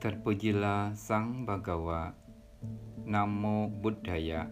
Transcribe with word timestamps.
Terpujilah 0.00 0.96
Sang 0.96 1.44
Bagawa 1.44 2.08
Namo 3.04 3.68
Buddhaya. 3.68 4.48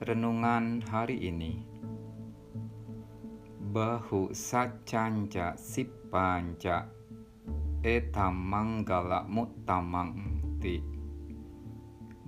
Renungan 0.00 0.80
hari 0.88 1.28
ini. 1.28 1.60
Bahu 3.60 4.32
sacanca 4.32 5.60
sipanca 5.60 6.88
Etam 7.84 8.32
manggala 8.48 9.28
mutamang 9.28 10.40
ti. 10.56 10.80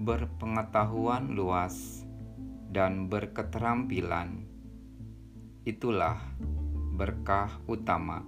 Berpengetahuan 0.05 1.33
luas 1.33 2.05
dan 2.69 3.09
berketerampilan. 3.09 4.45
Itulah 5.65 6.21
berkah 6.93 7.49
utama 7.65 8.21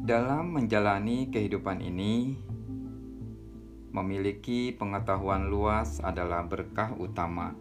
Dalam 0.00 0.56
menjalani 0.56 1.28
kehidupan 1.28 1.84
ini, 1.84 2.32
memiliki 3.92 4.72
pengetahuan 4.72 5.52
luas 5.52 6.00
adalah 6.00 6.40
berkah 6.48 6.96
utama. 6.96 7.52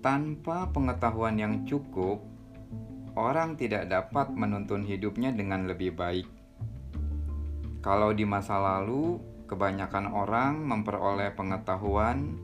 Tanpa 0.00 0.72
pengetahuan 0.72 1.36
yang 1.36 1.68
cukup, 1.68 2.24
orang 3.20 3.60
tidak 3.60 3.92
dapat 3.92 4.32
menuntun 4.32 4.88
hidupnya 4.88 5.28
dengan 5.28 5.68
lebih 5.68 5.92
baik. 5.92 6.24
Kalau 7.84 8.16
di 8.16 8.24
masa 8.24 8.56
lalu, 8.56 9.20
kebanyakan 9.44 10.08
orang 10.08 10.64
memperoleh 10.64 11.36
pengetahuan 11.36 12.40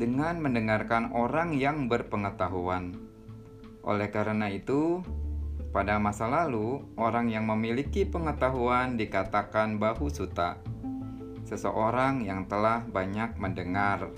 dengan 0.00 0.40
mendengarkan 0.40 1.12
orang 1.12 1.52
yang 1.52 1.92
berpengetahuan. 1.92 2.96
Oleh 3.84 4.08
karena 4.08 4.48
itu, 4.48 5.04
pada 5.68 6.00
masa 6.00 6.24
lalu, 6.24 6.80
orang 6.96 7.28
yang 7.28 7.44
memiliki 7.44 8.08
pengetahuan 8.08 8.96
dikatakan 8.96 9.76
bahu 9.76 10.08
suta, 10.08 10.56
seseorang 11.44 12.24
yang 12.24 12.48
telah 12.48 12.84
banyak 12.88 13.36
mendengar. 13.36 14.08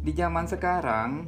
Di 0.00 0.14
zaman 0.14 0.46
sekarang, 0.46 1.26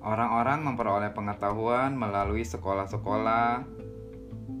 orang-orang 0.00 0.64
memperoleh 0.64 1.10
pengetahuan 1.10 1.92
melalui 1.92 2.46
sekolah-sekolah 2.46 3.66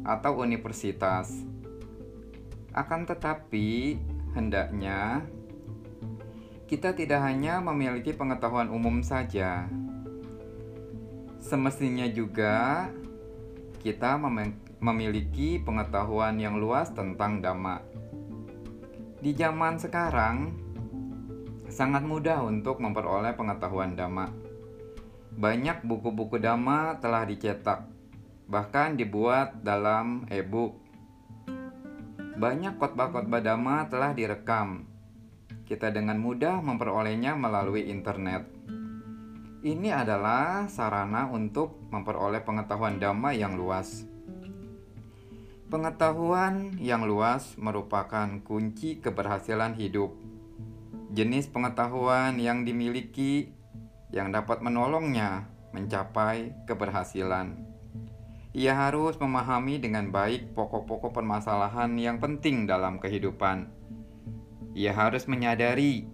atau 0.04 0.32
universitas. 0.42 1.30
Akan 2.74 3.06
tetapi, 3.06 3.98
hendaknya 4.34 5.24
kita 6.70 6.94
tidak 6.94 7.22
hanya 7.22 7.58
memiliki 7.58 8.14
pengetahuan 8.14 8.70
umum 8.70 9.02
saja, 9.02 9.66
Semestinya 11.40 12.04
juga 12.04 12.86
kita 13.80 14.20
memiliki 14.84 15.56
pengetahuan 15.56 16.36
yang 16.36 16.60
luas 16.60 16.92
tentang 16.92 17.40
dhamma. 17.40 17.80
Di 19.24 19.32
zaman 19.32 19.80
sekarang, 19.80 20.52
sangat 21.72 22.04
mudah 22.04 22.44
untuk 22.44 22.84
memperoleh 22.84 23.32
pengetahuan 23.40 23.96
dhamma. 23.96 24.28
Banyak 25.32 25.80
buku-buku 25.88 26.36
dhamma 26.36 27.00
telah 27.00 27.24
dicetak, 27.24 27.88
bahkan 28.44 29.00
dibuat 29.00 29.64
dalam 29.64 30.28
e-book. 30.28 30.76
Banyak 32.36 32.76
khotbah-khotbah 32.76 33.40
dhamma 33.40 33.88
telah 33.88 34.12
direkam. 34.12 34.84
Kita 35.64 35.88
dengan 35.88 36.20
mudah 36.20 36.60
memperolehnya 36.60 37.32
melalui 37.32 37.88
internet. 37.88 38.59
Ini 39.60 39.92
adalah 39.92 40.72
sarana 40.72 41.28
untuk 41.28 41.84
memperoleh 41.92 42.40
pengetahuan 42.40 42.96
dhamma 42.96 43.36
yang 43.36 43.60
luas. 43.60 44.08
Pengetahuan 45.68 46.80
yang 46.80 47.04
luas 47.04 47.60
merupakan 47.60 48.40
kunci 48.40 49.04
keberhasilan 49.04 49.76
hidup. 49.76 50.16
Jenis 51.12 51.52
pengetahuan 51.52 52.40
yang 52.40 52.64
dimiliki 52.64 53.52
yang 54.08 54.32
dapat 54.32 54.64
menolongnya 54.64 55.52
mencapai 55.76 56.56
keberhasilan. 56.64 57.60
Ia 58.56 58.72
harus 58.72 59.20
memahami 59.20 59.76
dengan 59.76 60.08
baik 60.08 60.56
pokok-pokok 60.56 61.12
permasalahan 61.12 62.00
yang 62.00 62.16
penting 62.16 62.64
dalam 62.64 62.96
kehidupan. 62.96 63.68
Ia 64.72 64.96
harus 64.96 65.28
menyadari 65.28 66.08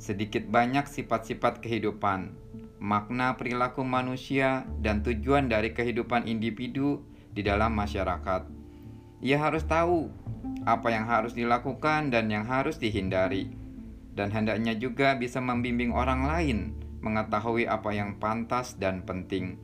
sedikit 0.00 0.48
banyak 0.48 0.88
sifat-sifat 0.88 1.60
kehidupan 1.60 2.45
makna 2.78 3.34
perilaku 3.40 3.82
manusia, 3.82 4.68
dan 4.80 5.00
tujuan 5.00 5.48
dari 5.48 5.72
kehidupan 5.72 6.28
individu 6.28 7.02
di 7.32 7.40
dalam 7.44 7.72
masyarakat. 7.76 8.48
Ia 9.24 9.38
harus 9.40 9.64
tahu 9.64 10.12
apa 10.68 10.88
yang 10.92 11.08
harus 11.08 11.32
dilakukan 11.32 12.12
dan 12.12 12.28
yang 12.28 12.44
harus 12.44 12.76
dihindari, 12.76 13.48
dan 14.12 14.28
hendaknya 14.32 14.76
juga 14.76 15.16
bisa 15.16 15.40
membimbing 15.40 15.92
orang 15.92 16.28
lain 16.28 16.58
mengetahui 17.00 17.68
apa 17.68 17.92
yang 17.94 18.18
pantas 18.18 18.76
dan 18.76 19.04
penting. 19.06 19.56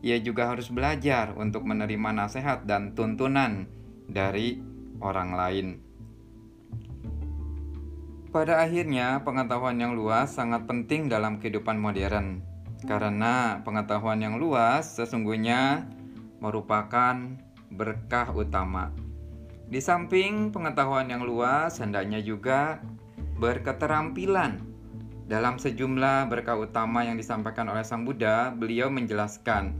Ia 0.00 0.20
juga 0.20 0.48
harus 0.48 0.72
belajar 0.72 1.36
untuk 1.36 1.64
menerima 1.68 2.10
nasihat 2.12 2.64
dan 2.64 2.96
tuntunan 2.96 3.68
dari 4.08 4.60
orang 5.00 5.30
lain. 5.36 5.68
Pada 8.30 8.62
akhirnya, 8.62 9.26
pengetahuan 9.26 9.74
yang 9.82 9.98
luas 9.98 10.38
sangat 10.38 10.62
penting 10.70 11.10
dalam 11.10 11.42
kehidupan 11.42 11.74
modern 11.82 12.46
karena 12.84 13.60
pengetahuan 13.64 14.20
yang 14.20 14.40
luas 14.40 14.96
sesungguhnya 14.96 15.88
merupakan 16.40 17.16
berkah 17.70 18.32
utama. 18.32 18.90
Di 19.70 19.78
samping 19.78 20.50
pengetahuan 20.50 21.06
yang 21.06 21.22
luas, 21.22 21.78
hendaknya 21.78 22.18
juga 22.18 22.82
berketerampilan. 23.38 24.58
Dalam 25.30 25.62
sejumlah 25.62 26.26
berkah 26.26 26.58
utama 26.58 27.06
yang 27.06 27.14
disampaikan 27.14 27.70
oleh 27.70 27.86
Sang 27.86 28.02
Buddha, 28.02 28.50
beliau 28.50 28.90
menjelaskan 28.90 29.78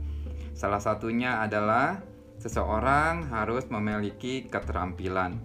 salah 0.55 0.79
satunya 0.79 1.43
adalah 1.43 1.99
seseorang 2.39 3.27
harus 3.35 3.67
memiliki 3.67 4.47
keterampilan. 4.47 5.35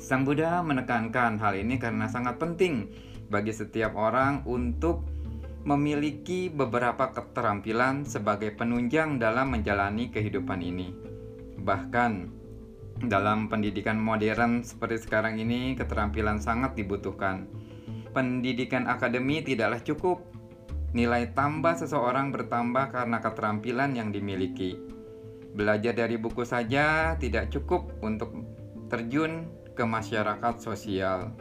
Sang 0.00 0.24
Buddha 0.24 0.64
menekankan 0.64 1.36
hal 1.36 1.52
ini 1.60 1.76
karena 1.76 2.08
sangat 2.08 2.40
penting 2.40 2.88
bagi 3.28 3.52
setiap 3.52 3.92
orang 4.00 4.48
untuk 4.48 5.11
memiliki 5.62 6.50
beberapa 6.50 7.14
keterampilan 7.14 8.02
sebagai 8.02 8.50
penunjang 8.58 9.22
dalam 9.22 9.54
menjalani 9.54 10.10
kehidupan 10.10 10.58
ini. 10.58 10.90
Bahkan 11.62 12.12
dalam 13.06 13.46
pendidikan 13.46 13.98
modern 13.98 14.66
seperti 14.66 15.06
sekarang 15.06 15.38
ini, 15.38 15.78
keterampilan 15.78 16.42
sangat 16.42 16.74
dibutuhkan. 16.74 17.46
Pendidikan 18.10 18.90
akademi 18.90 19.42
tidaklah 19.42 19.80
cukup. 19.82 20.18
Nilai 20.92 21.32
tambah 21.32 21.72
seseorang 21.78 22.34
bertambah 22.34 22.92
karena 22.92 23.18
keterampilan 23.22 23.96
yang 23.96 24.12
dimiliki. 24.12 24.76
Belajar 25.56 25.96
dari 25.96 26.20
buku 26.20 26.44
saja 26.44 27.16
tidak 27.16 27.48
cukup 27.48 27.96
untuk 28.04 28.34
terjun 28.92 29.48
ke 29.72 29.84
masyarakat 29.88 30.54
sosial. 30.60 31.32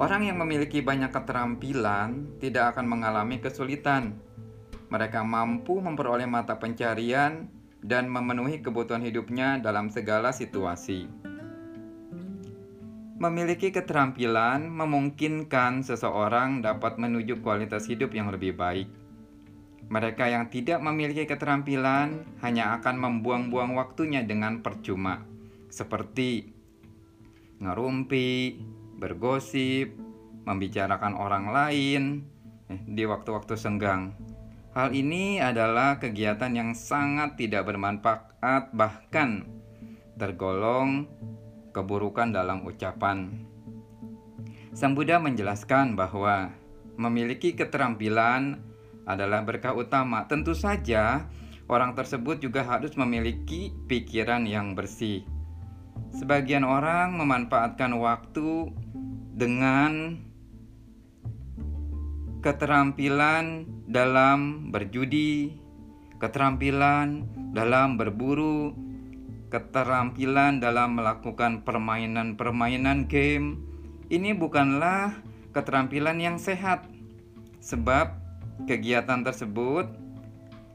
Orang 0.00 0.24
yang 0.24 0.40
memiliki 0.40 0.80
banyak 0.80 1.12
keterampilan 1.12 2.40
tidak 2.40 2.76
akan 2.76 2.88
mengalami 2.88 3.44
kesulitan. 3.44 4.16
Mereka 4.88 5.20
mampu 5.20 5.80
memperoleh 5.84 6.24
mata 6.24 6.56
pencarian 6.56 7.48
dan 7.84 8.08
memenuhi 8.08 8.64
kebutuhan 8.64 9.04
hidupnya 9.04 9.60
dalam 9.60 9.92
segala 9.92 10.32
situasi. 10.32 11.10
Memiliki 13.20 13.70
keterampilan 13.70 14.66
memungkinkan 14.66 15.84
seseorang 15.84 16.64
dapat 16.64 16.96
menuju 16.96 17.44
kualitas 17.44 17.86
hidup 17.86 18.16
yang 18.16 18.32
lebih 18.32 18.56
baik. 18.56 18.88
Mereka 19.92 20.24
yang 20.24 20.48
tidak 20.48 20.80
memiliki 20.80 21.28
keterampilan 21.28 22.24
hanya 22.40 22.80
akan 22.80 22.96
membuang-buang 22.96 23.76
waktunya 23.76 24.24
dengan 24.24 24.64
percuma, 24.64 25.20
seperti 25.68 26.48
ngerumpi, 27.60 28.58
bergosip, 29.02 29.98
membicarakan 30.46 31.18
orang 31.18 31.50
lain 31.50 32.02
eh, 32.70 32.78
di 32.86 33.02
waktu-waktu 33.02 33.58
senggang. 33.58 34.14
Hal 34.72 34.94
ini 34.94 35.42
adalah 35.42 36.00
kegiatan 36.00 36.54
yang 36.54 36.72
sangat 36.72 37.36
tidak 37.36 37.68
bermanfaat, 37.68 38.72
bahkan 38.72 39.44
tergolong 40.16 41.10
keburukan 41.76 42.32
dalam 42.32 42.64
ucapan. 42.64 43.44
Sang 44.72 44.96
Buddha 44.96 45.20
menjelaskan 45.20 45.92
bahwa 45.92 46.48
memiliki 46.96 47.52
keterampilan 47.52 48.64
adalah 49.04 49.44
berkah 49.44 49.76
utama. 49.76 50.24
Tentu 50.24 50.56
saja, 50.56 51.28
orang 51.68 51.92
tersebut 51.92 52.40
juga 52.40 52.64
harus 52.64 52.96
memiliki 52.96 53.76
pikiran 53.90 54.48
yang 54.48 54.72
bersih. 54.72 55.26
Sebagian 56.12 56.62
orang 56.62 57.16
memanfaatkan 57.16 57.96
waktu 57.96 58.68
dengan 59.32 60.20
keterampilan 62.44 63.64
dalam 63.88 64.68
berjudi, 64.68 65.56
keterampilan 66.20 67.24
dalam 67.56 67.96
berburu, 67.96 68.76
keterampilan 69.48 70.60
dalam 70.60 71.00
melakukan 71.00 71.64
permainan-permainan 71.64 73.08
game. 73.08 73.60
Ini 74.12 74.36
bukanlah 74.36 75.16
keterampilan 75.56 76.20
yang 76.20 76.36
sehat, 76.36 76.84
sebab 77.64 78.16
kegiatan 78.68 79.24
tersebut 79.24 79.88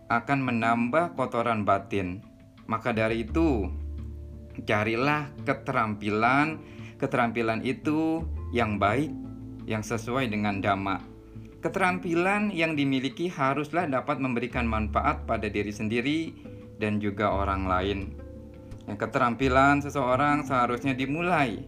akan 0.10 0.40
menambah 0.42 1.14
kotoran 1.14 1.62
batin. 1.62 2.26
Maka 2.66 2.96
dari 2.96 3.28
itu, 3.28 3.70
carilah 4.66 5.30
keterampilan, 5.46 6.58
keterampilan 6.98 7.62
itu 7.62 8.26
yang 8.56 8.82
baik, 8.82 9.12
yang 9.68 9.84
sesuai 9.84 10.32
dengan 10.32 10.64
dhamma. 10.64 11.04
Keterampilan 11.62 12.54
yang 12.54 12.78
dimiliki 12.78 13.28
haruslah 13.28 13.90
dapat 13.90 14.22
memberikan 14.24 14.64
manfaat 14.64 15.28
pada 15.28 15.52
diri 15.52 15.74
sendiri 15.74 16.32
dan 16.80 17.02
juga 17.04 17.34
orang 17.34 17.68
lain. 17.68 18.00
Keterampilan 18.88 19.84
seseorang 19.84 20.48
seharusnya 20.48 20.96
dimulai, 20.96 21.68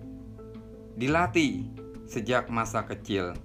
dilatih 0.95 1.67
sejak 2.07 2.47
masa 2.47 2.87
kecil, 2.87 3.35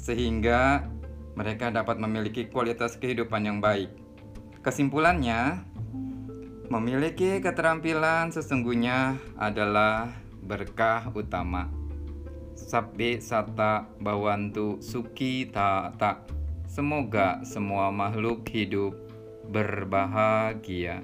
sehingga 0.00 0.88
mereka 1.36 1.68
dapat 1.68 2.00
memiliki 2.00 2.48
kualitas 2.48 2.96
kehidupan 2.96 3.44
yang 3.44 3.58
baik. 3.60 3.92
Kesimpulannya, 4.64 5.60
memiliki 6.68 7.40
keterampilan 7.40 8.28
sesungguhnya 8.28 9.16
adalah 9.40 10.12
berkah 10.44 11.08
utama. 11.16 11.72
Sabbe 12.52 13.24
sata 13.24 13.88
bawantu 13.96 14.76
suki 14.84 15.48
ta 15.48 15.88
ta. 15.96 16.20
Semoga 16.68 17.40
semua 17.48 17.88
makhluk 17.88 18.44
hidup 18.52 18.92
berbahagia. 19.48 21.00